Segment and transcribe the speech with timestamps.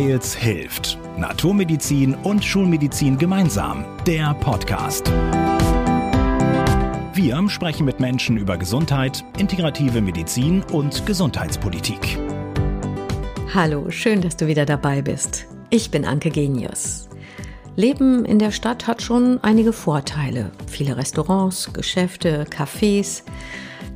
[0.00, 0.98] Weils hilft.
[1.18, 3.84] Naturmedizin und Schulmedizin gemeinsam.
[4.06, 5.12] Der Podcast.
[7.12, 12.18] Wir sprechen mit Menschen über Gesundheit, integrative Medizin und Gesundheitspolitik.
[13.52, 15.44] Hallo, schön, dass du wieder dabei bist.
[15.68, 17.10] Ich bin Anke Genius.
[17.76, 20.50] Leben in der Stadt hat schon einige Vorteile.
[20.66, 23.22] Viele Restaurants, Geschäfte, Cafés.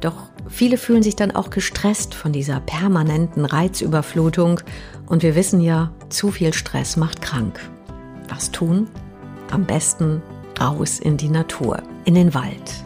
[0.03, 4.61] Doch viele fühlen sich dann auch gestresst von dieser permanenten Reizüberflutung.
[5.07, 7.61] Und wir wissen ja, zu viel Stress macht krank.
[8.29, 8.89] Was tun?
[9.51, 10.23] Am besten
[10.61, 12.85] raus in die Natur, in den Wald.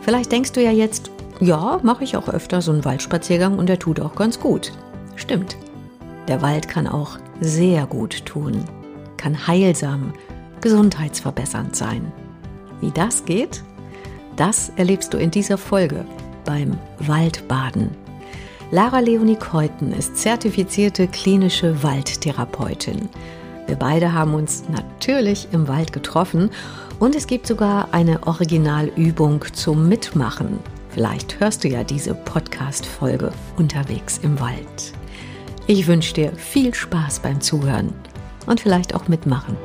[0.00, 1.10] Vielleicht denkst du ja jetzt,
[1.40, 4.72] ja, mache ich auch öfter so einen Waldspaziergang und der tut auch ganz gut.
[5.16, 5.56] Stimmt.
[6.26, 8.64] Der Wald kann auch sehr gut tun,
[9.16, 10.12] kann heilsam,
[10.60, 12.12] gesundheitsverbessernd sein.
[12.80, 13.62] Wie das geht,
[14.36, 16.04] das erlebst du in dieser Folge
[16.44, 17.90] beim Waldbaden.
[18.70, 23.08] Lara Leonie Keuten ist zertifizierte klinische Waldtherapeutin.
[23.66, 26.50] Wir beide haben uns natürlich im Wald getroffen
[26.98, 30.58] und es gibt sogar eine Originalübung zum Mitmachen.
[30.90, 34.92] Vielleicht hörst du ja diese Podcast-Folge unterwegs im Wald.
[35.66, 37.94] Ich wünsche dir viel Spaß beim Zuhören
[38.44, 39.56] und vielleicht auch mitmachen.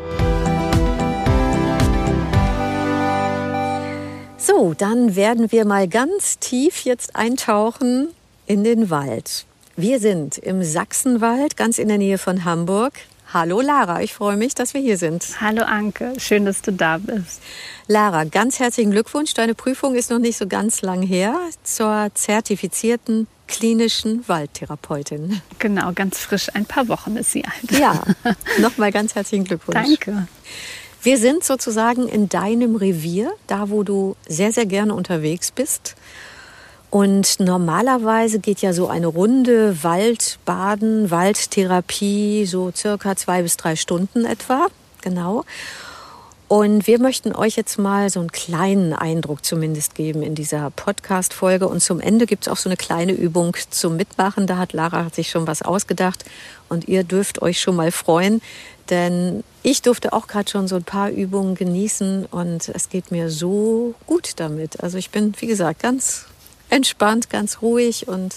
[4.38, 8.08] So, dann werden wir mal ganz tief jetzt eintauchen
[8.46, 9.46] in den Wald.
[9.76, 12.94] Wir sind im Sachsenwald, ganz in der Nähe von Hamburg.
[13.34, 15.26] Hallo Lara, ich freue mich, dass wir hier sind.
[15.42, 17.42] Hallo Anke, schön, dass du da bist.
[17.88, 19.34] Lara, ganz herzlichen Glückwunsch.
[19.34, 25.42] Deine Prüfung ist noch nicht so ganz lang her zur zertifizierten klinischen Waldtherapeutin.
[25.58, 26.50] Genau, ganz frisch.
[26.54, 27.80] Ein paar Wochen ist sie alt.
[27.80, 28.04] Ja,
[28.60, 29.78] nochmal ganz herzlichen Glückwunsch.
[29.78, 30.28] Danke.
[31.02, 35.96] Wir sind sozusagen in deinem Revier, da wo du sehr, sehr gerne unterwegs bist.
[36.94, 44.26] Und normalerweise geht ja so eine Runde Waldbaden, Waldtherapie so circa zwei bis drei Stunden
[44.26, 44.68] etwa.
[45.02, 45.44] Genau.
[46.48, 51.68] Und wir möchten euch jetzt mal so einen kleinen Eindruck zumindest geben in dieser Podcast-Folge.
[51.68, 54.46] Und zum Ende gibt es auch so eine kleine Übung zum Mitmachen.
[54.46, 56.24] Da hat Lara sich schon was ausgedacht.
[56.70, 58.40] Und ihr dürft euch schon mal freuen.
[58.92, 63.32] Denn ich durfte auch gerade schon so ein paar Übungen genießen und es geht mir
[63.32, 64.84] so gut damit.
[64.84, 66.28] Also ich bin, wie gesagt, ganz
[66.74, 68.36] entspannt, ganz ruhig und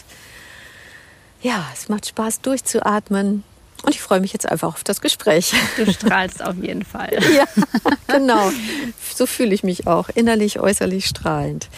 [1.43, 3.45] ja, es macht Spaß durchzuatmen.
[3.83, 5.53] Und ich freue mich jetzt einfach auf das Gespräch.
[5.77, 7.19] Du strahlst auf jeden Fall.
[7.37, 7.45] ja,
[8.09, 8.51] genau.
[9.15, 11.69] So fühle ich mich auch, innerlich, äußerlich strahlend.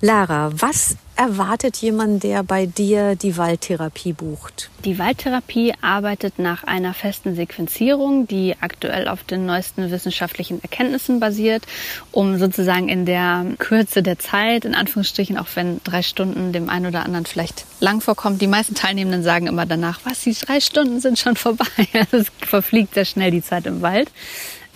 [0.00, 4.70] Lara, was erwartet jemand, der bei dir die Waldtherapie bucht?
[4.84, 11.66] Die Waldtherapie arbeitet nach einer festen Sequenzierung, die aktuell auf den neuesten wissenschaftlichen Erkenntnissen basiert,
[12.12, 16.86] um sozusagen in der Kürze der Zeit, in Anführungsstrichen, auch wenn drei Stunden dem einen
[16.86, 21.00] oder anderen vielleicht lang vorkommt, die meisten Teilnehmenden sagen immer danach, was, die drei Stunden
[21.00, 21.66] sind schon vorbei.
[21.92, 24.10] Also es verfliegt sehr schnell die Zeit im Wald.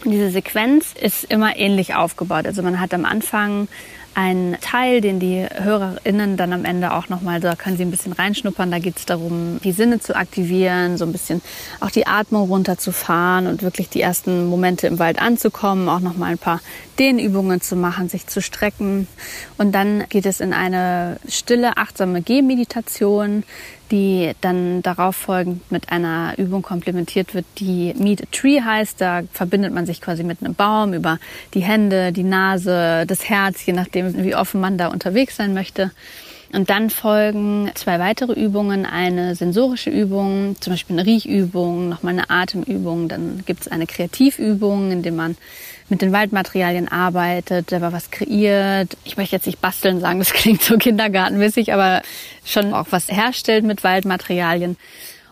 [0.05, 2.47] Diese Sequenz ist immer ähnlich aufgebaut.
[2.47, 3.69] Also man hat am Anfang
[4.15, 8.13] ein Teil, den die HörerInnen dann am Ende auch nochmal, da können sie ein bisschen
[8.13, 8.71] reinschnuppern.
[8.71, 11.41] Da geht es darum, die Sinne zu aktivieren, so ein bisschen
[11.81, 16.39] auch die Atmung runterzufahren und wirklich die ersten Momente im Wald anzukommen, auch nochmal ein
[16.39, 16.61] paar
[16.99, 19.07] Dehnübungen zu machen, sich zu strecken.
[19.59, 23.45] Und dann geht es in eine stille, achtsame Gehmeditation,
[23.91, 29.01] die dann darauf folgend mit einer Übung komplementiert wird, die Meet a Tree heißt.
[29.01, 31.19] Da verbindet man sich quasi mit einem Baum über
[31.55, 35.91] die Hände, die Nase, das Herz, je nachdem, wie offen man da unterwegs sein möchte.
[36.55, 42.29] Und dann folgen zwei weitere Übungen, eine sensorische Übung, zum Beispiel eine Riechübung, nochmal eine
[42.29, 45.37] Atemübung, dann gibt es eine Kreativübung, in der man
[45.89, 48.97] mit den Waldmaterialien arbeitet, selber was kreiert.
[49.05, 52.03] Ich möchte jetzt nicht basteln sagen, das klingt so kindergartenmäßig, aber
[52.45, 54.77] schon auch was herstellt mit Waldmaterialien.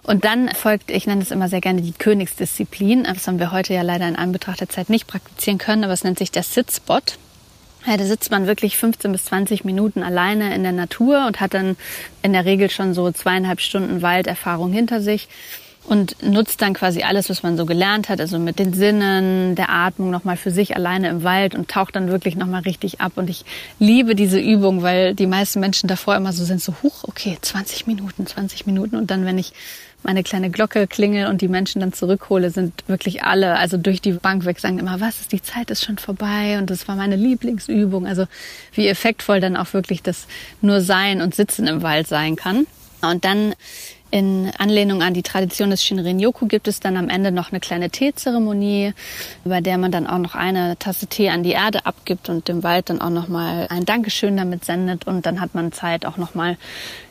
[0.03, 3.05] Und dann folgt, ich nenne es immer sehr gerne die Königsdisziplin.
[3.05, 6.05] Das haben wir heute ja leider in Anbetracht der Zeit nicht praktizieren können, aber es
[6.05, 7.19] nennt sich der Sitzspot.
[7.87, 11.55] Ja, da sitzt man wirklich 15 bis 20 Minuten alleine in der Natur und hat
[11.55, 11.77] dann
[12.23, 15.29] in der Regel schon so zweieinhalb Stunden Walderfahrung hinter sich
[15.91, 19.71] und nutzt dann quasi alles, was man so gelernt hat, also mit den Sinnen, der
[19.71, 23.15] Atmung nochmal für sich alleine im Wald und taucht dann wirklich nochmal richtig ab.
[23.17, 23.45] Und ich
[23.81, 27.89] liebe diese Übung, weil die meisten Menschen davor immer so sind, so hoch, okay, 20
[27.89, 28.95] Minuten, 20 Minuten.
[28.95, 29.53] Und dann, wenn ich
[30.05, 34.13] meine kleine Glocke klingel und die Menschen dann zurückhole, sind wirklich alle, also durch die
[34.13, 37.17] Bank weg, sagen immer, was ist, die Zeit ist schon vorbei und das war meine
[37.17, 38.07] Lieblingsübung.
[38.07, 38.27] Also
[38.75, 40.29] wie effektvoll dann auch wirklich das
[40.61, 42.69] nur Sein und Sitzen im Wald sein kann.
[43.03, 43.55] Und dann
[44.11, 47.91] in Anlehnung an die Tradition des Shinrin-yoku gibt es dann am Ende noch eine kleine
[47.91, 48.93] Teezeremonie,
[49.45, 52.63] bei der man dann auch noch eine Tasse Tee an die Erde abgibt und dem
[52.63, 56.17] Wald dann auch noch mal ein Dankeschön damit sendet und dann hat man Zeit auch
[56.17, 56.57] noch mal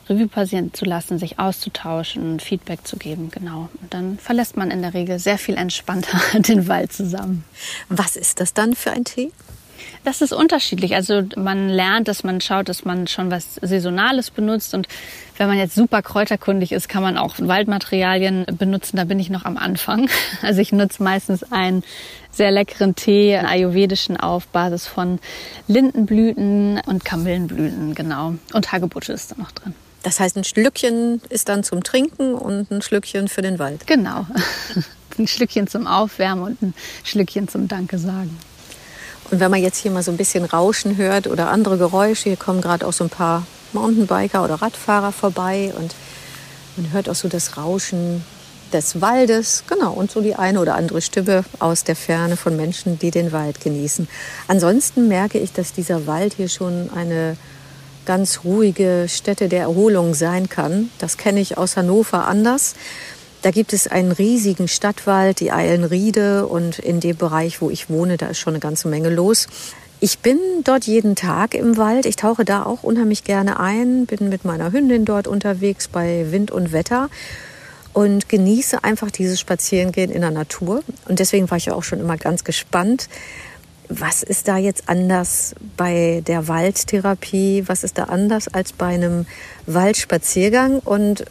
[0.10, 3.70] Revue passieren zu lassen, sich auszutauschen, Feedback zu geben, genau.
[3.82, 7.46] Und dann verlässt man in der Regel sehr viel entspannter den Wald zusammen.
[7.90, 9.32] Was ist das dann für ein Tee?
[10.04, 10.96] Das ist unterschiedlich.
[10.96, 14.74] Also man lernt, dass man schaut, dass man schon was Saisonales benutzt.
[14.74, 14.88] Und
[15.38, 18.98] wenn man jetzt super kräuterkundig ist, kann man auch Waldmaterialien benutzen.
[18.98, 20.10] Da bin ich noch am Anfang.
[20.42, 21.84] Also ich nutze meistens einen
[22.32, 25.20] sehr leckeren Tee, einen ayurvedischen auf Basis von
[25.68, 28.36] Lindenblüten und Kamillenblüten, genau.
[28.54, 29.76] Und Hagebutte ist da noch drin.
[30.04, 33.86] Das heißt, ein Schlückchen ist dann zum Trinken und ein Schlückchen für den Wald.
[33.86, 34.26] Genau.
[35.20, 36.74] ein Schlückchen zum Aufwärmen und ein
[37.04, 38.38] Schlückchen zum Danke sagen.
[39.32, 42.38] Und wenn man jetzt hier mal so ein bisschen Rauschen hört oder andere Geräusche, hier
[42.38, 45.94] kommen gerade auch so ein paar Mountainbiker oder Radfahrer vorbei und
[46.78, 48.24] man hört auch so das Rauschen
[48.74, 53.00] des Waldes, genau, und so die eine oder andere Stimme aus der Ferne von Menschen,
[53.00, 54.08] die den Wald genießen.
[54.48, 57.36] Ansonsten merke ich, dass dieser Wald hier schon eine
[58.06, 60.90] ganz ruhige Stätte der Erholung sein kann.
[61.00, 62.76] Das kenne ich aus Hannover anders.
[63.42, 68.18] Da gibt es einen riesigen Stadtwald, die Eilenriede und in dem Bereich, wo ich wohne,
[68.18, 69.48] da ist schon eine ganze Menge los.
[70.02, 72.06] Ich bin dort jeden Tag im Wald.
[72.06, 76.52] Ich tauche da auch unheimlich gerne ein, bin mit meiner Hündin dort unterwegs bei Wind
[76.52, 77.10] und Wetter
[77.94, 80.84] und genieße einfach dieses Spazierengehen in der Natur.
[81.08, 83.10] Und deswegen war ich auch schon immer ganz gespannt,
[83.90, 87.64] was ist da jetzt anders bei der Waldtherapie?
[87.66, 89.26] Was ist da anders als bei einem
[89.66, 90.80] Waldspaziergang?
[90.80, 91.26] Und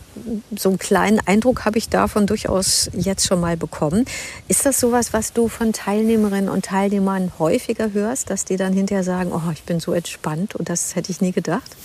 [0.57, 4.07] so einen kleinen Eindruck habe ich davon durchaus jetzt schon mal bekommen.
[4.49, 9.05] Ist das sowas, was du von Teilnehmerinnen und Teilnehmern häufiger hörst, dass die dann hinterher
[9.05, 11.77] sagen, oh, ich bin so entspannt und das hätte ich nie gedacht?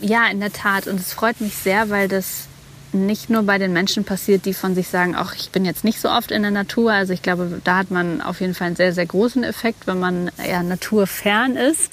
[0.00, 0.86] Ja, in der Tat.
[0.86, 2.46] Und es freut mich sehr, weil das
[2.92, 6.00] nicht nur bei den Menschen passiert, die von sich sagen, ach, ich bin jetzt nicht
[6.00, 6.92] so oft in der Natur.
[6.92, 9.98] Also ich glaube, da hat man auf jeden Fall einen sehr, sehr großen Effekt, wenn
[9.98, 11.92] man eher naturfern ist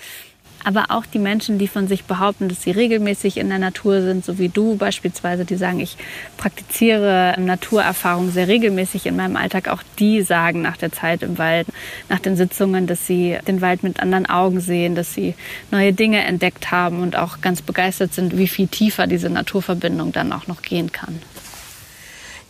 [0.63, 4.25] aber auch die Menschen, die von sich behaupten, dass sie regelmäßig in der Natur sind,
[4.25, 5.98] so wie du beispielsweise, die sagen, ich
[6.38, 11.68] praktiziere Naturerfahrung sehr regelmäßig in meinem Alltag, auch die sagen nach der Zeit im Wald,
[12.09, 15.36] nach den Sitzungen, dass sie den Wald mit anderen Augen sehen, dass sie
[15.71, 20.33] neue Dinge entdeckt haben und auch ganz begeistert sind, wie viel tiefer diese Naturverbindung dann
[20.33, 21.19] auch noch gehen kann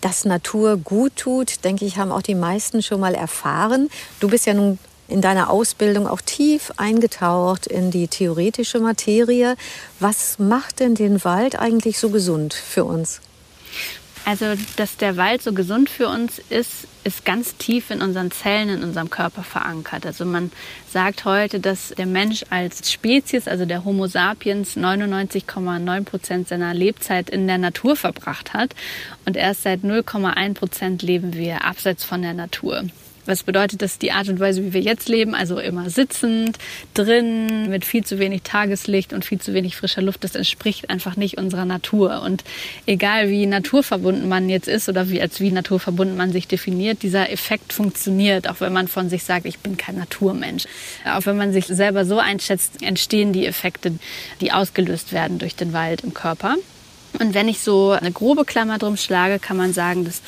[0.02, 3.90] dass Natur gut tut, denke ich, haben auch die meisten schon mal erfahren.
[4.20, 4.78] Du bist ja nun
[5.08, 9.56] in deiner Ausbildung auch tief eingetaucht in die theoretische Materie.
[10.00, 13.22] Was macht denn den Wald eigentlich so gesund für uns?
[14.28, 14.46] Also,
[14.76, 18.84] dass der Wald so gesund für uns ist, ist ganz tief in unseren Zellen, in
[18.84, 20.06] unserem Körper verankert.
[20.06, 20.52] Also man
[20.92, 27.30] sagt heute, dass der Mensch als Spezies, also der Homo sapiens, 99,9 Prozent seiner Lebzeit
[27.30, 28.76] in der Natur verbracht hat.
[29.26, 32.84] Und erst seit 0,1 Prozent leben wir abseits von der Natur.
[33.28, 35.36] Was bedeutet das die Art und Weise, wie wir jetzt leben?
[35.36, 36.58] Also immer sitzend,
[36.94, 40.24] drin, mit viel zu wenig Tageslicht und viel zu wenig frischer Luft.
[40.24, 42.22] Das entspricht einfach nicht unserer Natur.
[42.22, 42.44] Und
[42.86, 47.32] egal wie naturverbunden man jetzt ist oder wie, als wie naturverbunden man sich definiert, dieser
[47.32, 50.66] Effekt funktioniert, auch wenn man von sich sagt, ich bin kein Naturmensch.
[51.06, 53.94] Auch wenn man sich selber so einschätzt, entstehen die Effekte,
[54.42, 56.56] die ausgelöst werden durch den Wald im Körper.
[57.20, 60.22] Und wenn ich so eine grobe Klammer drum schlage, kann man sagen, dass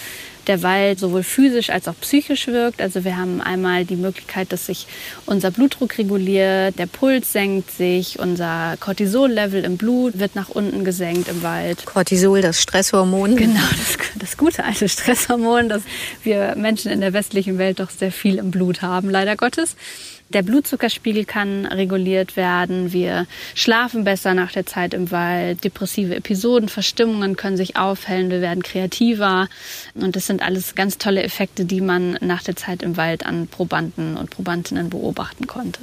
[0.49, 2.81] der Wald sowohl physisch als auch psychisch wirkt.
[2.81, 4.87] Also wir haben einmal die Möglichkeit, dass sich
[5.27, 11.29] unser Blutdruck reguliert, der Puls senkt sich, unser Cortisol-Level im Blut wird nach unten gesenkt
[11.29, 11.85] im Wald.
[11.85, 13.35] Cortisol, das Stresshormon.
[13.35, 15.83] Genau, das, das gute alte Stresshormon, das
[16.23, 19.75] wir Menschen in der westlichen Welt doch sehr viel im Blut haben, leider Gottes.
[20.31, 22.93] Der Blutzuckerspiegel kann reguliert werden.
[22.93, 25.63] Wir schlafen besser nach der Zeit im Wald.
[25.63, 28.29] Depressive Episoden, Verstimmungen können sich aufhellen.
[28.29, 29.47] Wir werden kreativer.
[29.95, 33.47] Und das sind alles ganz tolle Effekte, die man nach der Zeit im Wald an
[33.47, 35.79] Probanden und Probandinnen beobachten konnte.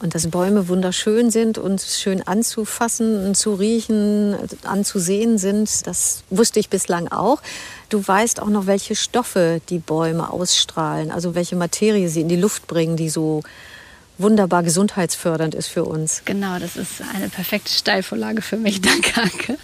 [0.00, 6.68] Und dass Bäume wunderschön sind und schön anzufassen zu riechen, anzusehen sind, das wusste ich
[6.70, 7.42] bislang auch.
[7.88, 12.36] Du weißt auch noch, welche Stoffe die Bäume ausstrahlen, also welche Materie sie in die
[12.36, 13.42] Luft bringen, die so
[14.18, 16.22] wunderbar gesundheitsfördernd ist für uns.
[16.24, 18.80] Genau, das ist eine perfekte Steilvorlage für mich.
[18.82, 19.58] Danke, Anke.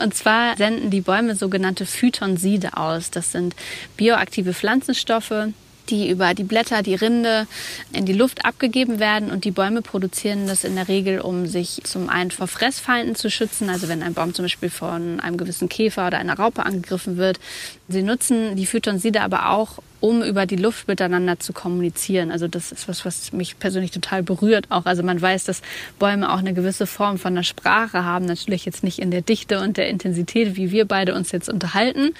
[0.00, 3.10] Und zwar senden die Bäume sogenannte Phytonside aus.
[3.10, 3.54] Das sind
[3.96, 5.48] bioaktive Pflanzenstoffe,
[5.88, 7.46] die über die Blätter, die Rinde
[7.92, 11.80] in die Luft abgegeben werden und die Bäume produzieren das in der Regel, um sich
[11.84, 15.68] zum einen vor Fressfeinden zu schützen, also wenn ein Baum zum Beispiel von einem gewissen
[15.68, 17.40] Käfer oder einer Raupe angegriffen wird.
[17.88, 22.30] Sie nutzen die Phytonside aber auch, um über die Luft miteinander zu kommunizieren.
[22.30, 24.86] Also das ist was, was mich persönlich total berührt auch.
[24.86, 25.62] Also man weiß, dass
[25.98, 28.24] Bäume auch eine gewisse Form von der Sprache haben.
[28.24, 32.14] Natürlich jetzt nicht in der Dichte und der Intensität, wie wir beide uns jetzt unterhalten.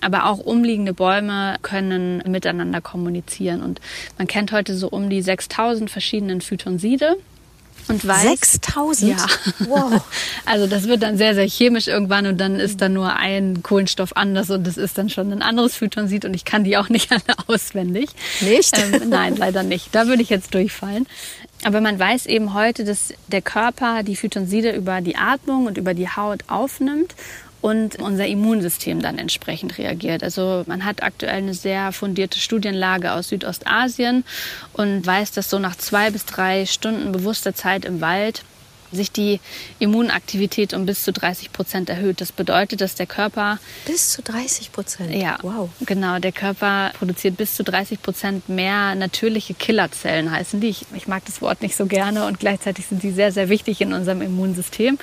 [0.00, 3.62] Aber auch umliegende Bäume können miteinander kommunizieren.
[3.62, 3.80] Und
[4.18, 7.16] man kennt heute so um die 6000 verschiedenen Phytonside.
[7.88, 8.22] Und weiß.
[8.22, 9.10] 6000?
[9.10, 9.26] Ja.
[9.66, 10.02] Wow.
[10.44, 14.16] Also das wird dann sehr, sehr chemisch irgendwann und dann ist da nur ein Kohlenstoff
[14.16, 17.10] anders und das ist dann schon ein anderes Phytonsid und ich kann die auch nicht
[17.12, 18.10] alle auswendig.
[18.40, 18.76] Nicht?
[18.76, 19.94] Ähm, nein, leider nicht.
[19.94, 21.06] Da würde ich jetzt durchfallen.
[21.64, 25.94] Aber man weiß eben heute, dass der Körper die Phytonside über die Atmung und über
[25.94, 27.14] die Haut aufnimmt
[27.62, 30.22] und unser Immunsystem dann entsprechend reagiert.
[30.22, 34.24] Also man hat aktuell eine sehr fundierte Studienlage aus Südostasien
[34.72, 38.42] und weiß, dass so nach zwei bis drei Stunden bewusster Zeit im Wald
[38.92, 39.40] sich die
[39.78, 42.20] Immunaktivität um bis zu 30 Prozent erhöht.
[42.20, 45.14] Das bedeutet, dass der Körper bis zu 30 Prozent.
[45.14, 45.70] Ja, wow.
[45.80, 50.68] Genau, der Körper produziert bis zu 30 Prozent mehr natürliche Killerzellen, heißen die.
[50.68, 53.80] Ich, ich, mag das Wort nicht so gerne und gleichzeitig sind die sehr, sehr wichtig
[53.80, 54.98] in unserem Immunsystem,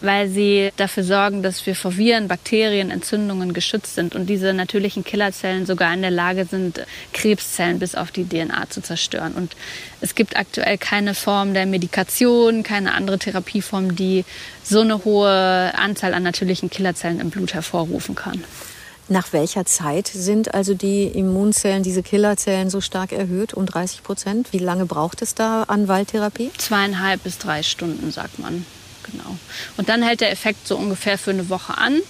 [0.00, 5.04] weil sie dafür sorgen, dass wir vor Viren, Bakterien, Entzündungen geschützt sind und diese natürlichen
[5.04, 9.32] Killerzellen sogar in der Lage sind, Krebszellen bis auf die DNA zu zerstören.
[9.34, 9.56] Und
[10.00, 14.24] es gibt aktuell keine Form der Medikation, keine andere Therapieform, die
[14.62, 18.44] so eine hohe Anzahl an natürlichen Killerzellen im Blut hervorrufen kann.
[19.08, 24.52] Nach welcher Zeit sind also die Immunzellen, diese Killerzellen so stark erhöht, um 30 Prozent?
[24.52, 26.50] Wie lange braucht es da an Waldtherapie?
[26.56, 28.64] Zweieinhalb bis drei Stunden, sagt man.
[29.10, 29.36] Genau.
[29.76, 32.00] Und dann hält der Effekt so ungefähr für eine Woche an.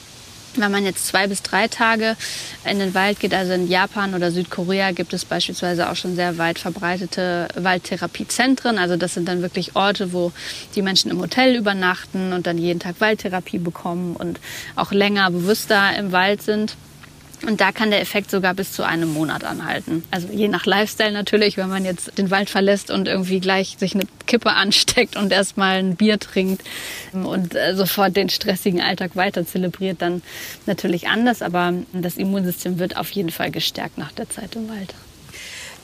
[0.56, 2.16] Wenn man jetzt zwei bis drei Tage
[2.64, 6.36] in den Wald geht, also in Japan oder Südkorea gibt es beispielsweise auch schon sehr
[6.36, 8.76] weit verbreitete Waldtherapiezentren.
[8.76, 10.30] Also das sind dann wirklich Orte, wo
[10.74, 14.40] die Menschen im Hotel übernachten und dann jeden Tag Waldtherapie bekommen und
[14.76, 16.76] auch länger bewusster im Wald sind.
[17.46, 20.04] Und da kann der Effekt sogar bis zu einem Monat anhalten.
[20.10, 23.94] Also je nach Lifestyle natürlich, wenn man jetzt den Wald verlässt und irgendwie gleich sich
[23.94, 26.62] eine Kippe ansteckt und erstmal ein Bier trinkt
[27.12, 30.22] und äh, sofort den stressigen Alltag weiter zelebriert, dann
[30.66, 31.42] natürlich anders.
[31.42, 34.94] Aber das Immunsystem wird auf jeden Fall gestärkt nach der Zeit im Wald.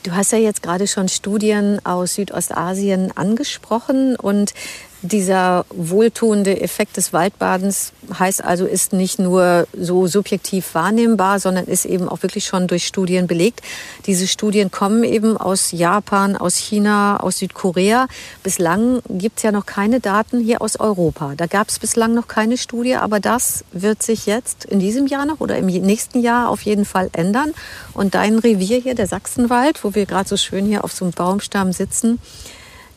[0.03, 4.53] Du hast ja jetzt gerade schon Studien aus Südostasien angesprochen und
[5.01, 11.85] dieser wohltuende Effekt des Waldbadens heißt also, ist nicht nur so subjektiv wahrnehmbar, sondern ist
[11.85, 13.61] eben auch wirklich schon durch Studien belegt.
[14.07, 18.07] Diese Studien kommen eben aus Japan, aus China, aus Südkorea.
[18.43, 21.33] Bislang gibt es ja noch keine Daten hier aus Europa.
[21.37, 25.25] Da gab es bislang noch keine Studie, aber das wird sich jetzt in diesem Jahr
[25.25, 27.53] noch oder im nächsten Jahr auf jeden Fall ändern.
[27.93, 31.13] Und dein Revier hier, der Sachsenwald, wo wir gerade so schön hier auf so einem
[31.13, 32.19] Baumstamm sitzen,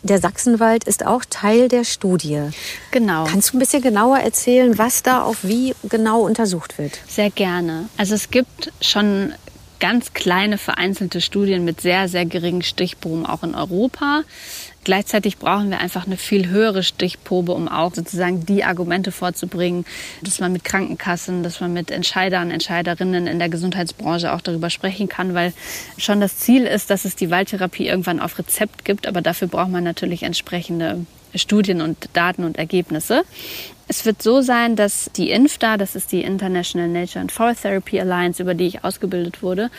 [0.02, 2.40] der Sachsenwald ist auch Teil der Studie.
[2.90, 3.24] Genau.
[3.24, 6.98] Kannst du ein bisschen genauer erzählen, was da auf wie genau untersucht wird?
[7.08, 7.88] Sehr gerne.
[7.96, 9.32] Also es gibt schon
[9.82, 14.22] ganz kleine vereinzelte Studien mit sehr, sehr geringen Stichproben auch in Europa.
[14.84, 19.84] Gleichzeitig brauchen wir einfach eine viel höhere Stichprobe, um auch sozusagen die Argumente vorzubringen,
[20.22, 25.08] dass man mit Krankenkassen, dass man mit Entscheidern, Entscheiderinnen in der Gesundheitsbranche auch darüber sprechen
[25.08, 25.52] kann, weil
[25.98, 29.70] schon das Ziel ist, dass es die Waldtherapie irgendwann auf Rezept gibt, aber dafür braucht
[29.70, 33.24] man natürlich entsprechende Studien und Daten und Ergebnisse.
[33.92, 38.00] Es wird so sein, dass die INFTA, das ist die International Nature and Forest Therapy
[38.00, 39.70] Alliance, über die ich ausgebildet wurde,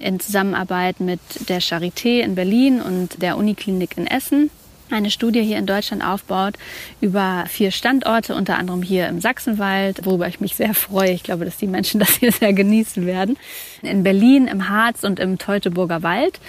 [0.00, 4.50] in Zusammenarbeit mit der Charité in Berlin und der Uniklinik in Essen
[4.90, 6.54] eine Studie hier in Deutschland aufbaut
[7.00, 11.12] über vier Standorte, unter anderem hier im Sachsenwald, worüber ich mich sehr freue.
[11.12, 13.36] Ich glaube, dass die Menschen das hier sehr genießen werden.
[13.82, 16.40] In Berlin, im Harz und im Teutoburger Wald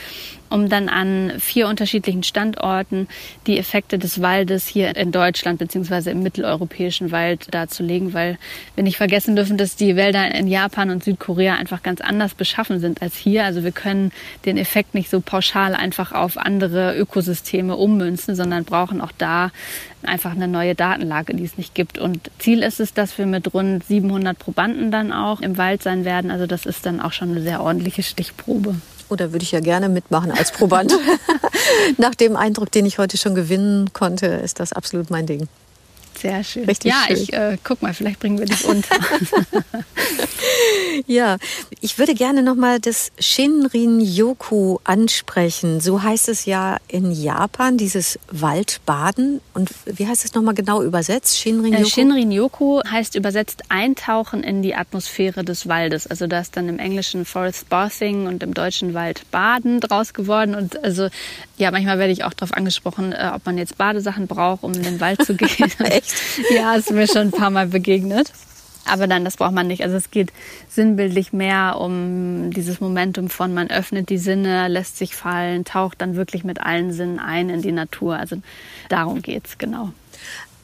[0.52, 3.08] um dann an vier unterschiedlichen Standorten
[3.48, 8.38] die Effekte des Waldes hier in Deutschland beziehungsweise im mitteleuropäischen Wald darzulegen, weil
[8.76, 12.80] wir nicht vergessen dürfen, dass die Wälder in Japan und Südkorea einfach ganz anders beschaffen
[12.80, 13.46] sind als hier.
[13.46, 14.12] Also wir können
[14.46, 19.52] den Effekt nicht so pauschal einfach auf andere Ökosysteme ummünzen, sondern brauchen auch da
[20.04, 21.98] einfach eine neue Datenlage, die es nicht gibt.
[21.98, 26.06] Und Ziel ist es, dass wir mit rund 700 Probanden dann auch im Wald sein
[26.06, 26.32] werden.
[26.32, 28.76] Also das ist dann auch schon eine sehr ordentliche Stichprobe.
[29.12, 30.98] Oder oh, würde ich ja gerne mitmachen als Proband.
[31.98, 35.50] Nach dem Eindruck, den ich heute schon gewinnen konnte, ist das absolut mein Ding.
[36.22, 36.66] Sehr schön.
[36.66, 37.18] Richtig ja, schön.
[37.18, 38.96] ich äh, guck mal, vielleicht bringen wir dich unter.
[41.08, 41.38] ja,
[41.80, 45.82] ich würde gerne noch mal das Shinrin-yoku ansprechen.
[45.82, 49.42] So heißt es ja in Japan, dieses Waldbaden.
[49.56, 51.40] Und wie heißt es noch mal genau übersetzt?
[51.40, 51.82] Shinrin-yoku?
[51.82, 56.06] Äh, Shinrin-yoku heißt übersetzt Eintauchen in die Atmosphäre des Waldes.
[56.06, 60.54] Also da ist dann im Englischen Forest Bathing und im Deutschen Waldbaden draus geworden.
[60.54, 61.10] Und also
[61.62, 64.82] ja, manchmal werde ich auch darauf angesprochen, äh, ob man jetzt Badesachen braucht, um in
[64.82, 65.72] den Wald zu gehen.
[65.80, 66.12] Echt?
[66.50, 68.34] Ja, ist mir schon ein paar Mal begegnet.
[68.86, 69.84] Aber dann, das braucht man nicht.
[69.84, 70.34] Also es geht
[70.68, 76.16] sinnbildlich mehr um dieses Momentum von man öffnet die Sinne, lässt sich fallen, taucht dann
[76.16, 78.18] wirklich mit allen Sinnen ein in die Natur.
[78.18, 78.38] Also
[78.90, 79.92] darum geht's genau.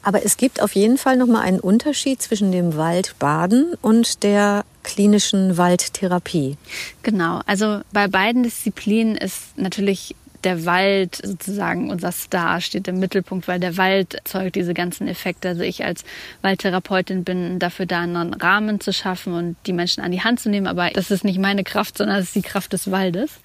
[0.02, 4.64] Aber es gibt auf jeden Fall noch mal einen Unterschied zwischen dem Waldbaden und der
[4.82, 6.56] klinischen Waldtherapie.
[7.02, 7.40] Genau.
[7.46, 13.58] Also bei beiden Disziplinen ist natürlich der Wald sozusagen unser Star steht im Mittelpunkt, weil
[13.58, 15.48] der Wald erzeugt diese ganzen Effekte.
[15.48, 16.04] Also ich als
[16.42, 20.48] Waldtherapeutin bin dafür da, einen Rahmen zu schaffen und die Menschen an die Hand zu
[20.48, 20.66] nehmen.
[20.66, 23.40] Aber das ist nicht meine Kraft, sondern das ist die Kraft des Waldes.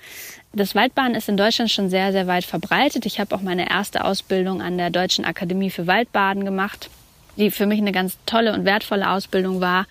[0.53, 3.07] Das Waldbaden ist in Deutschland schon sehr, sehr weit verbreitet.
[3.07, 6.91] Ich habe auch meine erste Ausbildung an der Deutschen Akademie für Waldbaden gemacht,
[7.37, 9.87] die für mich eine ganz tolle und wertvolle Ausbildung war.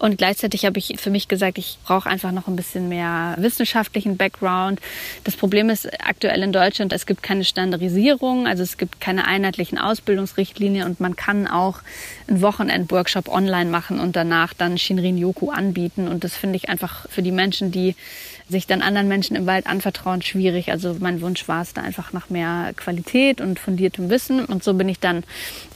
[0.00, 4.16] Und gleichzeitig habe ich für mich gesagt, ich brauche einfach noch ein bisschen mehr wissenschaftlichen
[4.16, 4.80] Background.
[5.24, 9.76] Das Problem ist aktuell in Deutschland, es gibt keine Standardisierung, also es gibt keine einheitlichen
[9.76, 11.80] Ausbildungsrichtlinien und man kann auch
[12.26, 16.08] einen Wochenend-Workshop online machen und danach dann Shinrin-Yoku anbieten.
[16.08, 17.94] Und das finde ich einfach für die Menschen, die
[18.48, 20.70] sich dann anderen Menschen im Wald anvertrauen, schwierig.
[20.70, 24.44] Also mein Wunsch war es da einfach nach mehr Qualität und fundiertem Wissen.
[24.44, 25.24] Und so bin ich dann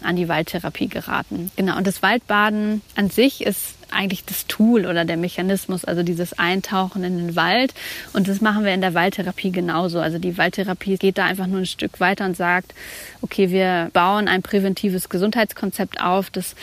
[0.03, 1.51] an die Waldtherapie geraten.
[1.57, 1.77] Genau.
[1.77, 7.05] Und das Waldbaden an sich ist eigentlich das Tool oder der Mechanismus, also dieses Eintauchen
[7.05, 7.75] in den Wald.
[8.13, 10.01] Und das machen wir in der Waldtherapie genauso.
[10.01, 12.75] Also die Waldtherapie geht da einfach nur ein Stück weiter und sagt,
[13.23, 16.55] okay, wir bauen ein präventives Gesundheitskonzept auf, das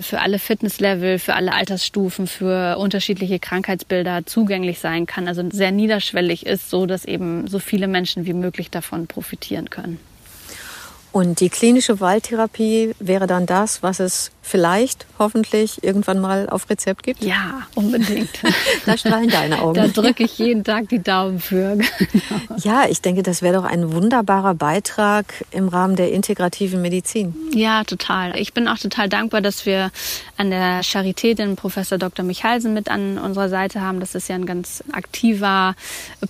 [0.00, 5.28] für alle Fitnesslevel, für alle Altersstufen, für unterschiedliche Krankheitsbilder zugänglich sein kann.
[5.28, 9.98] Also sehr niederschwellig ist, so dass eben so viele Menschen wie möglich davon profitieren können.
[11.10, 17.02] Und die klinische Waldtherapie wäre dann das, was es vielleicht, hoffentlich, irgendwann mal auf Rezept
[17.02, 17.22] gibt?
[17.22, 18.30] Ja, unbedingt.
[18.86, 19.74] da strahlen deine Augen.
[19.74, 21.76] Da drücke ich jeden Tag die Daumen für.
[21.76, 21.88] Genau.
[22.64, 27.34] Ja, ich denke, das wäre doch ein wunderbarer Beitrag im Rahmen der integrativen Medizin.
[27.54, 28.36] Ja, total.
[28.36, 29.92] Ich bin auch total dankbar, dass wir
[30.36, 32.24] an der Charité den Professor Dr.
[32.24, 34.00] Michalsen mit an unserer Seite haben.
[34.00, 35.76] Das ist ja ein ganz aktiver,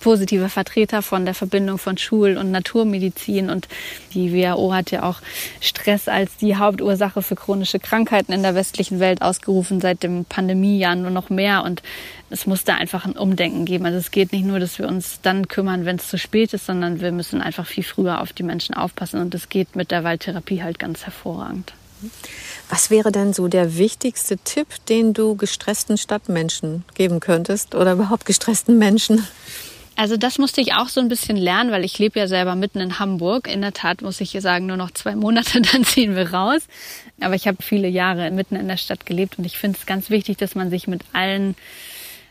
[0.01, 3.49] positiver Vertreter von der Verbindung von Schul- und Naturmedizin.
[3.49, 3.67] Und
[4.13, 5.21] die WHO hat ja auch
[5.61, 10.95] Stress als die Hauptursache für chronische Krankheiten in der westlichen Welt ausgerufen, seit dem Pandemiejahr
[10.95, 11.63] nur noch mehr.
[11.63, 11.81] Und
[12.29, 13.85] es muss da einfach ein Umdenken geben.
[13.85, 16.65] Also es geht nicht nur, dass wir uns dann kümmern, wenn es zu spät ist,
[16.65, 19.19] sondern wir müssen einfach viel früher auf die Menschen aufpassen.
[19.19, 21.73] Und das geht mit der Waldtherapie halt ganz hervorragend.
[22.69, 28.25] Was wäre denn so der wichtigste Tipp, den du gestressten Stadtmenschen geben könntest oder überhaupt
[28.25, 29.27] gestressten Menschen?
[29.99, 32.79] Also das musste ich auch so ein bisschen lernen, weil ich lebe ja selber mitten
[32.79, 33.51] in Hamburg.
[33.51, 36.61] In der Tat muss ich sagen, nur noch zwei Monate, dann ziehen wir raus.
[37.19, 40.09] Aber ich habe viele Jahre mitten in der Stadt gelebt und ich finde es ganz
[40.09, 41.55] wichtig, dass man sich mit allen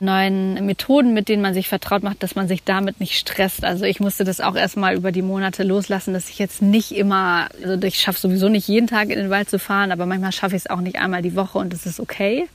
[0.00, 3.62] neuen Methoden, mit denen man sich vertraut macht, dass man sich damit nicht stresst.
[3.66, 7.48] Also ich musste das auch erstmal über die Monate loslassen, dass ich jetzt nicht immer,
[7.62, 10.56] also ich schaffe sowieso nicht jeden Tag in den Wald zu fahren, aber manchmal schaffe
[10.56, 12.48] ich es auch nicht einmal die Woche und das ist okay.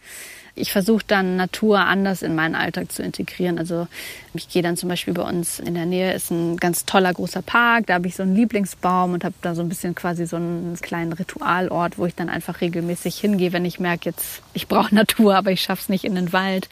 [0.55, 3.57] Ich versuche dann Natur anders in meinen Alltag zu integrieren.
[3.57, 3.87] Also
[4.35, 7.41] ich gehe dann zum Beispiel bei uns in der Nähe ist ein ganz toller großer
[7.41, 7.87] Park.
[7.87, 10.77] Da habe ich so einen Lieblingsbaum und habe da so ein bisschen quasi so einen
[10.79, 15.35] kleinen Ritualort, wo ich dann einfach regelmäßig hingehe, wenn ich merke, jetzt ich brauche Natur,
[15.35, 16.69] aber ich schaffe es nicht in den Wald.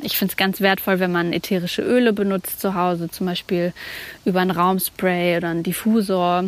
[0.00, 3.74] Ich finde es ganz wertvoll, wenn man ätherische Öle benutzt zu Hause, zum Beispiel
[4.24, 6.44] über ein Raumspray oder einen Diffusor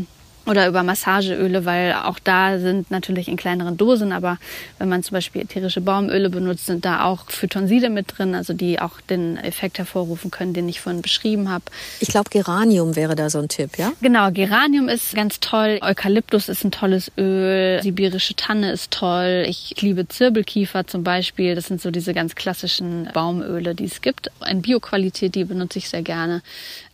[0.47, 4.39] oder über Massageöle, weil auch da sind natürlich in kleineren Dosen, aber
[4.79, 8.81] wenn man zum Beispiel ätherische Baumöle benutzt, sind da auch Phytonside mit drin, also die
[8.81, 11.65] auch den Effekt hervorrufen können, den ich vorhin beschrieben habe.
[12.01, 13.93] Ich glaube, Geranium wäre da so ein Tipp, ja?
[14.01, 19.75] Genau, Geranium ist ganz toll, Eukalyptus ist ein tolles Öl, sibirische Tanne ist toll, ich
[19.81, 24.31] liebe Zirbelkiefer zum Beispiel, das sind so diese ganz klassischen Baumöle, die es gibt.
[24.49, 26.43] In Bioqualität, die benutze ich sehr gerne.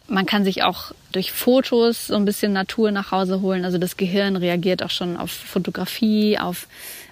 [0.09, 3.65] Man kann sich auch durch Fotos so ein bisschen Natur nach Hause holen.
[3.65, 6.69] Also das Gehirn reagiert auch schon auf Fotografie, auf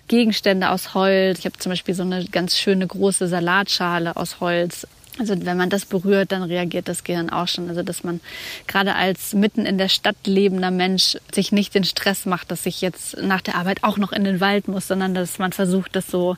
[0.08, 1.40] Gegenstände aus Holz.
[1.40, 4.86] Ich habe zum Beispiel so eine ganz schöne große Salatschale aus Holz.
[5.18, 7.68] Also wenn man das berührt, dann reagiert das Gehirn auch schon.
[7.68, 8.20] Also dass man
[8.66, 12.80] gerade als mitten in der Stadt lebender Mensch sich nicht den Stress macht, dass ich
[12.80, 16.08] jetzt nach der Arbeit auch noch in den Wald muss, sondern dass man versucht, das
[16.08, 16.36] so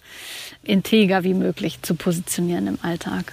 [0.62, 3.32] integer wie möglich zu positionieren im Alltag.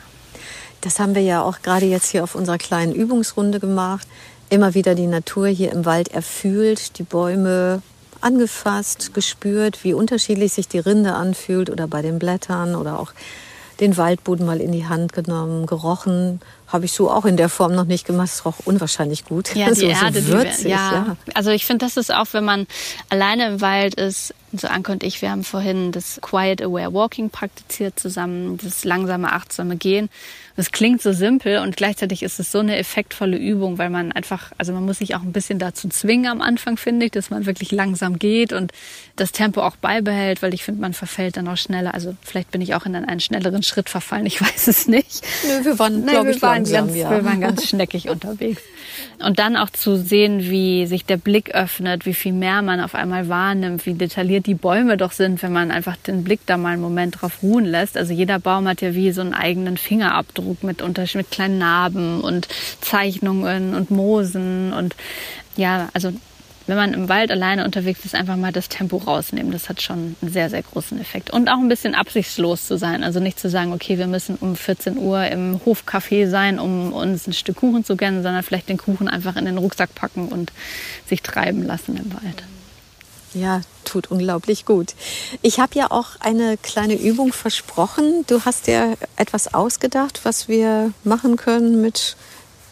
[0.84, 4.06] Das haben wir ja auch gerade jetzt hier auf unserer kleinen Übungsrunde gemacht.
[4.50, 7.82] Immer wieder die Natur hier im Wald erfühlt, die Bäume
[8.20, 13.14] angefasst, gespürt, wie unterschiedlich sich die Rinde anfühlt oder bei den Blättern oder auch
[13.80, 16.42] den Waldboden mal in die Hand genommen, gerochen.
[16.74, 18.30] Habe ich so auch in der Form noch nicht gemacht.
[18.34, 19.56] Es roch unwahrscheinlich gut.
[19.56, 20.92] Ja, die so, Erde, so würzig, die, ja.
[20.92, 21.18] ja.
[21.36, 22.68] Also ich finde, das ist auch, wenn man
[23.10, 27.30] alleine im Wald ist, so Anke und ich, wir haben vorhin das Quiet Aware Walking
[27.30, 30.10] praktiziert zusammen, das langsame, achtsame Gehen.
[30.56, 34.52] Das klingt so simpel und gleichzeitig ist es so eine effektvolle Übung, weil man einfach,
[34.60, 37.48] also man muss sich auch ein bisschen dazu zwingen am Anfang, finde ich, dass man
[37.48, 38.72] wirklich langsam geht und
[39.16, 41.96] das Tempo auch beibehält, weil ich finde, man verfällt dann auch schneller.
[41.96, 44.28] Also vielleicht bin ich auch in einen schnelleren Schritt verfallen?
[44.28, 45.24] Ich weiß es nicht.
[45.48, 47.12] Nö, wir waren, glaube ich, waren langsam, ganz, ja.
[47.12, 48.62] wir waren ganz schneckig unterwegs.
[49.20, 52.96] Und dann auch zu sehen, wie sich der Blick öffnet, wie viel mehr man auf
[52.96, 56.74] einmal wahrnimmt, wie detailliert die Bäume doch sind, wenn man einfach den Blick da mal
[56.74, 57.98] einen Moment drauf ruhen lässt.
[57.98, 62.22] Also jeder Baum hat ja wie so einen eigenen Fingerabdruck mit, Unterschied, mit kleinen Narben
[62.22, 62.48] und
[62.82, 64.96] Zeichnungen und Moosen und
[65.56, 66.12] ja, also
[66.68, 69.52] wenn man im Wald alleine unterwegs ist, einfach mal das Tempo rausnehmen.
[69.52, 71.30] Das hat schon einen sehr, sehr großen Effekt.
[71.30, 73.04] Und auch ein bisschen absichtslos zu sein.
[73.04, 77.28] Also nicht zu sagen, okay, wir müssen um 14 Uhr im Hofcafé sein, um uns
[77.28, 80.52] ein Stück Kuchen zu gönnen, sondern vielleicht den Kuchen einfach in den Rucksack packen und
[81.08, 82.44] sich treiben lassen im Wald.
[83.34, 84.94] Ja, tut unglaublich gut.
[85.42, 88.26] Ich habe ja auch eine kleine Übung versprochen.
[88.28, 92.16] Du hast dir etwas ausgedacht, was wir machen können mit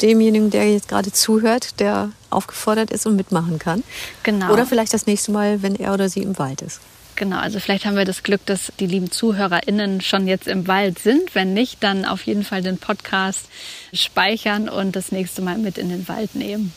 [0.02, 3.84] demjenigen, der jetzt gerade zuhört, der aufgefordert ist und mitmachen kann.
[4.24, 4.52] Genau.
[4.52, 6.80] Oder vielleicht das nächste Mal, wenn er oder sie im Wald ist.
[7.16, 10.98] Genau, also vielleicht haben wir das Glück, dass die lieben ZuhörerInnen schon jetzt im Wald
[10.98, 11.36] sind.
[11.36, 13.48] Wenn nicht, dann auf jeden Fall den Podcast
[13.94, 16.74] speichern und das nächste Mal mit in den Wald nehmen.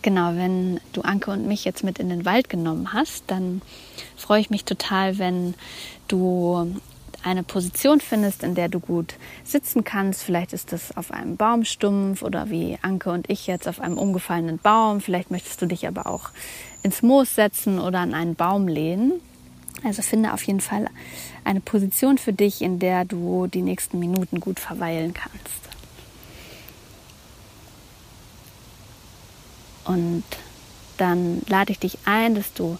[0.00, 3.62] Genau, wenn du Anke und mich jetzt mit in den Wald genommen hast, dann
[4.16, 5.54] freue ich mich total, wenn
[6.08, 6.74] du
[7.24, 10.22] eine Position findest, in der du gut sitzen kannst.
[10.22, 14.58] Vielleicht ist das auf einem Baumstumpf oder wie Anke und ich jetzt auf einem umgefallenen
[14.58, 15.00] Baum.
[15.00, 16.30] Vielleicht möchtest du dich aber auch
[16.82, 19.12] ins Moos setzen oder an einen Baum lehnen.
[19.84, 20.86] Also finde auf jeden Fall
[21.44, 25.62] eine Position für dich, in der du die nächsten Minuten gut verweilen kannst.
[29.84, 30.24] Und
[30.98, 32.78] dann lade ich dich ein, dass du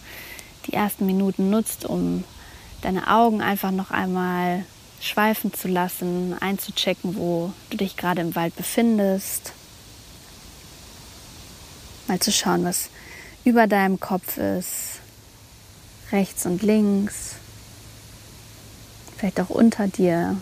[0.67, 2.23] die ersten Minuten nutzt, um
[2.83, 4.65] deine Augen einfach noch einmal
[4.99, 9.53] schweifen zu lassen, einzuchecken, wo du dich gerade im Wald befindest.
[12.07, 12.89] Mal zu schauen, was
[13.43, 14.99] über deinem Kopf ist,
[16.11, 17.35] rechts und links,
[19.17, 20.37] vielleicht auch unter dir.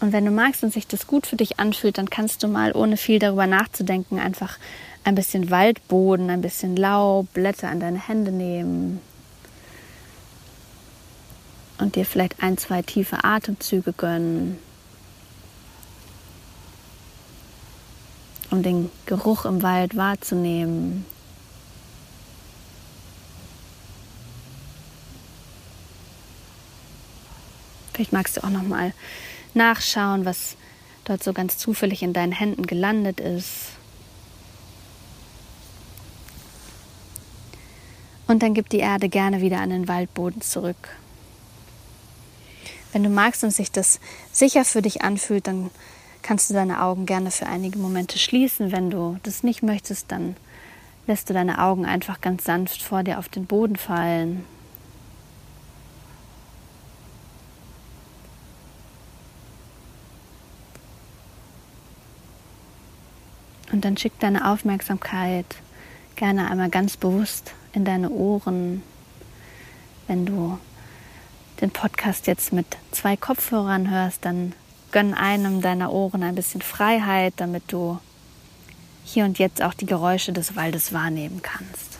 [0.00, 2.72] Und wenn du magst und sich das gut für dich anfühlt, dann kannst du mal,
[2.72, 4.58] ohne viel darüber nachzudenken, einfach
[5.04, 9.00] ein bisschen Waldboden, ein bisschen Laub, Blätter an deine Hände nehmen
[11.78, 14.58] und dir vielleicht ein, zwei tiefe Atemzüge gönnen,
[18.50, 21.04] um den Geruch im Wald wahrzunehmen.
[27.92, 28.92] Vielleicht magst du auch noch mal
[29.54, 30.56] nachschauen, was
[31.04, 33.77] dort so ganz zufällig in deinen Händen gelandet ist.
[38.28, 40.90] Und dann gib die Erde gerne wieder an den Waldboden zurück.
[42.92, 44.00] Wenn du magst und sich das
[44.32, 45.70] sicher für dich anfühlt, dann
[46.22, 48.70] kannst du deine Augen gerne für einige Momente schließen.
[48.70, 50.36] Wenn du das nicht möchtest, dann
[51.06, 54.44] lässt du deine Augen einfach ganz sanft vor dir auf den Boden fallen.
[63.72, 65.46] Und dann schick deine Aufmerksamkeit
[66.18, 68.82] gerne einmal ganz bewusst in deine Ohren,
[70.08, 70.58] wenn du
[71.60, 74.52] den Podcast jetzt mit zwei Kopfhörern hörst, dann
[74.90, 77.98] gönn einem deiner Ohren ein bisschen Freiheit, damit du
[79.04, 81.98] hier und jetzt auch die Geräusche des Waldes wahrnehmen kannst.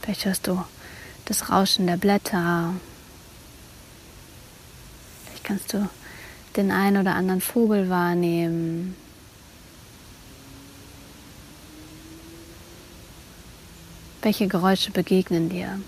[0.00, 0.64] Vielleicht hörst du
[1.24, 2.74] das Rauschen der Blätter.
[5.26, 5.88] Vielleicht kannst du
[6.56, 8.94] den einen oder anderen Vogel wahrnehmen.
[14.22, 15.80] Welche Geräusche begegnen dir?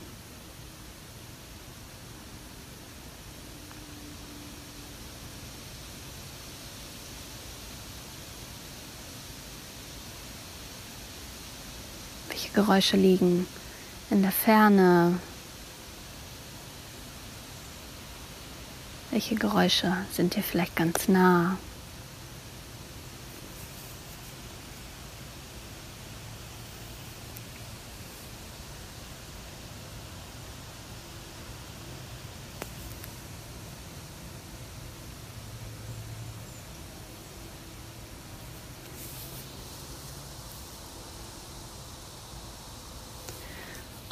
[12.28, 13.46] Welche Geräusche liegen
[14.10, 15.20] in der Ferne?
[19.14, 21.56] Welche Geräusche sind dir vielleicht ganz nah?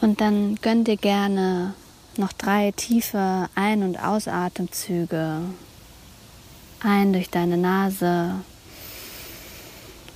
[0.00, 1.74] Und dann gönn dir gerne
[2.18, 5.40] noch drei tiefe Ein- und Ausatemzüge.
[6.80, 8.34] Ein durch deine Nase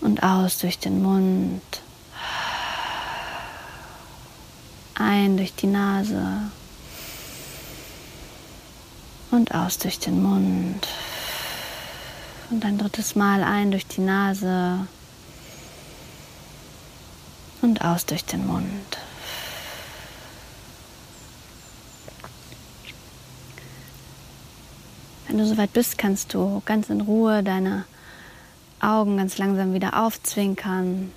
[0.01, 1.63] und aus durch den Mund.
[4.95, 6.51] Ein durch die Nase
[9.31, 10.87] und aus durch den Mund.
[12.51, 14.87] Und ein drittes Mal ein durch die Nase
[17.63, 18.99] Und aus durch den Mund.
[25.37, 27.85] Wenn du soweit bist, kannst du ganz in Ruhe deine
[28.81, 31.13] Augen ganz langsam wieder aufzwinkern,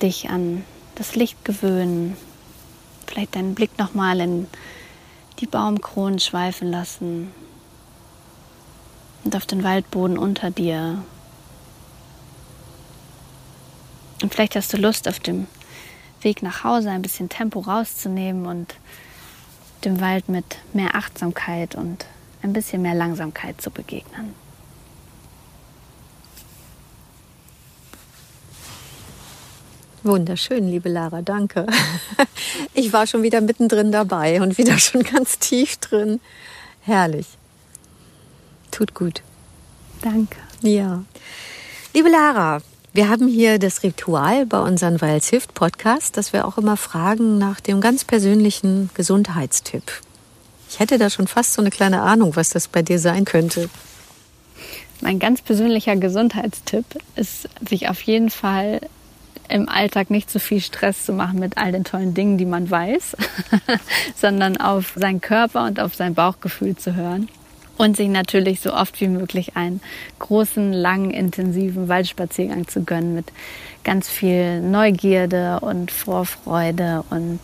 [0.00, 2.16] dich an das Licht gewöhnen,
[3.04, 4.46] vielleicht deinen Blick nochmal in
[5.40, 7.32] die Baumkronen schweifen lassen
[9.24, 11.02] und auf den Waldboden unter dir.
[14.22, 15.48] Und vielleicht hast du Lust, auf dem
[16.20, 18.76] Weg nach Hause ein bisschen Tempo rauszunehmen und
[19.84, 22.06] dem Wald mit mehr Achtsamkeit und
[22.42, 24.34] ein bisschen mehr Langsamkeit zu begegnen.
[30.04, 31.66] Wunderschön, liebe Lara, danke.
[32.74, 36.20] Ich war schon wieder mittendrin dabei und wieder schon ganz tief drin.
[36.80, 37.26] Herrlich.
[38.70, 39.22] Tut gut.
[40.00, 40.38] Danke.
[40.62, 41.04] Ja.
[41.94, 42.60] Liebe Lara,
[42.94, 47.38] wir haben hier das Ritual bei unserem Weils Hilft Podcast, dass wir auch immer fragen
[47.38, 50.02] nach dem ganz persönlichen Gesundheitstipp.
[50.68, 53.70] Ich hätte da schon fast so eine kleine Ahnung, was das bei dir sein könnte.
[55.00, 56.84] Mein ganz persönlicher Gesundheitstipp
[57.16, 58.82] ist, sich auf jeden Fall
[59.48, 62.70] im Alltag nicht so viel Stress zu machen mit all den tollen Dingen, die man
[62.70, 63.16] weiß,
[64.20, 67.28] sondern auf seinen Körper und auf sein Bauchgefühl zu hören
[67.78, 69.80] und sich natürlich so oft wie möglich einen
[70.18, 73.26] großen, langen, intensiven Waldspaziergang zu gönnen mit
[73.84, 77.40] ganz viel Neugierde und Vorfreude und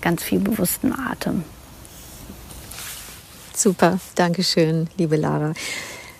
[0.00, 1.44] ganz viel bewussten Atem.
[3.54, 5.52] Super, danke schön, liebe Lara.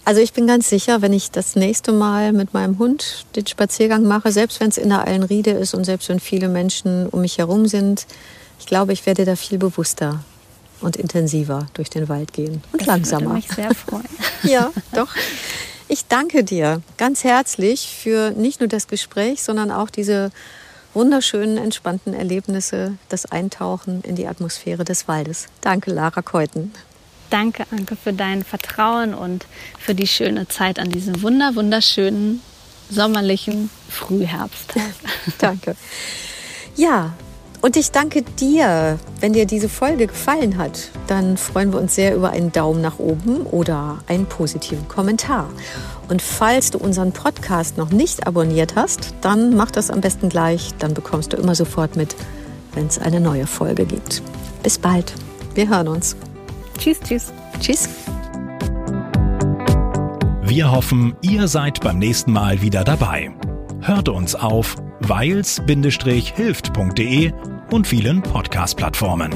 [0.07, 4.05] Also ich bin ganz sicher, wenn ich das nächste Mal mit meinem Hund den Spaziergang
[4.05, 7.39] mache, selbst wenn es in der Eilenriede ist und selbst wenn viele Menschen um mich
[7.39, 8.07] herum sind,
[8.61, 10.21] ich glaube, ich werde da viel bewusster
[10.81, 13.27] und intensiver durch den Wald gehen und das langsamer.
[13.27, 14.09] Würde mich sehr freuen.
[14.43, 15.15] ja, doch.
[15.89, 20.31] Ich danke dir ganz herzlich für nicht nur das Gespräch, sondern auch diese
[20.95, 25.49] wunderschönen, entspannten Erlebnisse, das Eintauchen in die Atmosphäre des Waldes.
[25.61, 26.73] Danke, Lara Keuten.
[27.31, 29.47] Danke, Anke, für dein Vertrauen und
[29.79, 32.41] für die schöne Zeit an diesem wunder, wunderschönen
[32.91, 34.75] sommerlichen Frühherbst.
[35.39, 35.77] danke.
[36.77, 37.15] Ja,
[37.65, 40.91] und ich danke dir, wenn dir diese Folge gefallen hat.
[41.07, 45.49] Dann freuen wir uns sehr über einen Daumen nach oben oder einen positiven Kommentar.
[46.11, 50.75] Und falls du unseren Podcast noch nicht abonniert hast, dann mach das am besten gleich.
[50.79, 52.15] Dann bekommst du immer sofort mit,
[52.75, 54.23] wenn es eine neue Folge gibt.
[54.63, 55.15] Bis bald.
[55.55, 56.17] Wir hören uns.
[56.77, 57.33] Tschüss, tschüss.
[57.61, 57.89] Tschüss.
[60.43, 63.35] Wir hoffen, ihr seid beim nächsten Mal wieder dabei.
[63.81, 67.33] Hört uns auf weils-hilft.de
[67.71, 69.33] und vielen Podcast-Plattformen.